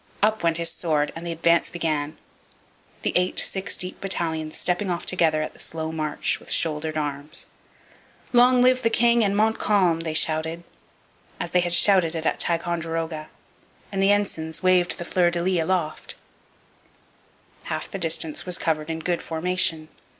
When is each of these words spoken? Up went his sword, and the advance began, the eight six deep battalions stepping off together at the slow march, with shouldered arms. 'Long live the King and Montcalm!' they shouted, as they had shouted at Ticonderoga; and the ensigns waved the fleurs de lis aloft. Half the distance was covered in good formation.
Up 0.23 0.41
went 0.41 0.57
his 0.57 0.71
sword, 0.71 1.11
and 1.15 1.27
the 1.27 1.31
advance 1.31 1.69
began, 1.69 2.17
the 3.03 3.13
eight 3.15 3.39
six 3.39 3.77
deep 3.77 4.01
battalions 4.01 4.57
stepping 4.57 4.89
off 4.89 5.05
together 5.05 5.43
at 5.43 5.53
the 5.53 5.59
slow 5.59 5.91
march, 5.91 6.39
with 6.39 6.49
shouldered 6.49 6.97
arms. 6.97 7.45
'Long 8.33 8.63
live 8.63 8.81
the 8.81 8.89
King 8.89 9.23
and 9.23 9.37
Montcalm!' 9.37 9.99
they 9.99 10.15
shouted, 10.15 10.63
as 11.39 11.51
they 11.51 11.59
had 11.59 11.75
shouted 11.75 12.15
at 12.15 12.39
Ticonderoga; 12.39 13.29
and 13.91 14.01
the 14.01 14.09
ensigns 14.11 14.63
waved 14.63 14.97
the 14.97 15.05
fleurs 15.05 15.33
de 15.33 15.43
lis 15.43 15.61
aloft. 15.61 16.15
Half 17.65 17.91
the 17.91 17.99
distance 17.99 18.43
was 18.43 18.57
covered 18.57 18.89
in 18.89 19.01
good 19.01 19.21
formation. 19.21 19.87